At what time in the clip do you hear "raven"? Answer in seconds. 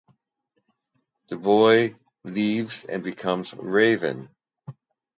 3.53-4.29